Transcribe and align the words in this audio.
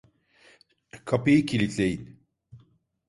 Kapıyı 1.05 1.45
kilitleyin. 1.45 2.19